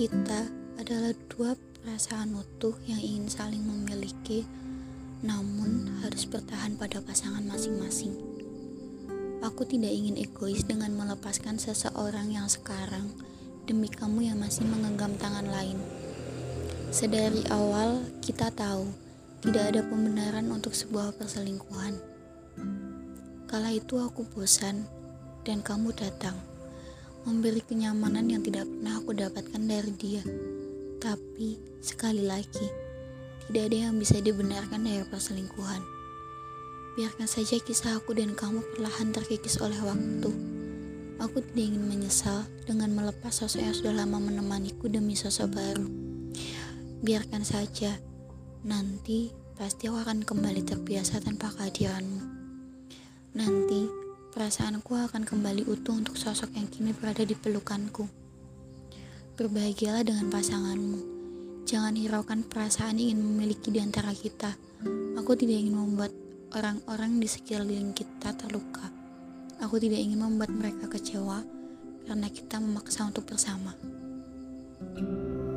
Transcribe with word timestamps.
Kita 0.00 0.48
adalah 0.80 1.12
dua 1.28 1.52
perasaan 1.76 2.32
utuh 2.32 2.72
yang 2.88 3.04
ingin 3.04 3.28
saling 3.28 3.60
memiliki, 3.60 4.48
namun 5.20 5.92
harus 6.00 6.24
bertahan 6.24 6.72
pada 6.80 7.04
pasangan 7.04 7.44
masing-masing. 7.44 8.16
Aku 9.44 9.68
tidak 9.68 9.92
ingin 9.92 10.16
egois 10.16 10.64
dengan 10.64 10.96
melepaskan 10.96 11.60
seseorang 11.60 12.32
yang 12.32 12.48
sekarang 12.48 13.12
demi 13.68 13.92
kamu 13.92 14.32
yang 14.32 14.40
masih 14.40 14.64
menggenggam 14.64 15.20
tangan 15.20 15.44
lain. 15.44 15.76
Sedari 16.88 17.44
awal, 17.52 18.00
kita 18.24 18.48
tahu 18.56 18.88
tidak 19.44 19.76
ada 19.76 19.84
pembenaran 19.84 20.48
untuk 20.48 20.72
sebuah 20.72 21.12
perselingkuhan. 21.20 22.00
Kala 23.44 23.68
itu 23.76 24.00
aku 24.00 24.24
bosan 24.32 24.80
dan 25.44 25.60
kamu 25.60 25.92
datang 25.92 26.40
memberi 27.24 27.60
kenyamanan 27.64 28.28
yang 28.28 28.40
tidak 28.40 28.64
pernah 28.64 28.96
aku 29.00 29.12
dapatkan 29.12 29.62
dari 29.62 29.92
dia. 29.96 30.22
Tapi, 31.00 31.56
sekali 31.80 32.24
lagi, 32.24 32.68
tidak 33.48 33.72
ada 33.72 33.76
yang 33.90 33.98
bisa 33.98 34.20
dibenarkan 34.20 34.84
dari 34.84 35.04
perselingkuhan. 35.08 35.82
Biarkan 36.94 37.28
saja 37.30 37.56
kisah 37.58 37.98
aku 37.98 38.12
dan 38.12 38.36
kamu 38.36 38.60
perlahan 38.76 39.14
terkikis 39.14 39.58
oleh 39.62 39.78
waktu. 39.80 40.30
Aku 41.20 41.44
tidak 41.44 41.72
ingin 41.72 41.84
menyesal 41.84 42.48
dengan 42.64 42.96
melepas 42.96 43.30
sosok 43.30 43.60
yang 43.60 43.76
sudah 43.76 43.92
lama 43.92 44.16
menemaniku 44.16 44.88
demi 44.88 45.12
sosok 45.12 45.52
baru. 45.52 45.86
Biarkan 47.00 47.44
saja, 47.44 47.96
nanti 48.64 49.32
pasti 49.56 49.88
aku 49.88 50.00
akan 50.00 50.24
kembali 50.24 50.64
terbiasa 50.64 51.20
tanpa 51.20 51.52
kehadiranmu. 51.52 52.22
Nanti 53.36 54.09
Perasaanku 54.30 54.94
akan 54.94 55.26
kembali 55.26 55.66
utuh 55.66 55.90
untuk 55.90 56.14
sosok 56.14 56.54
yang 56.54 56.70
kini 56.70 56.94
berada 56.94 57.26
di 57.26 57.34
pelukanku. 57.34 58.06
Berbahagialah 59.34 60.06
dengan 60.06 60.30
pasanganmu. 60.30 61.00
Jangan 61.66 61.98
hiraukan 61.98 62.46
perasaan 62.46 63.02
ingin 63.02 63.18
memiliki 63.18 63.74
di 63.74 63.82
antara 63.82 64.14
kita. 64.14 64.54
Aku 65.18 65.34
tidak 65.34 65.58
ingin 65.58 65.74
membuat 65.74 66.14
orang-orang 66.54 67.18
di 67.18 67.26
sekeliling 67.26 67.90
kita 67.90 68.30
terluka. 68.38 68.86
Aku 69.66 69.82
tidak 69.82 69.98
ingin 69.98 70.22
membuat 70.22 70.54
mereka 70.54 70.86
kecewa 70.86 71.42
karena 72.06 72.30
kita 72.30 72.62
memaksa 72.62 73.10
untuk 73.10 73.26
bersama. 73.26 73.74
thank 74.80 75.04
you 75.04 75.49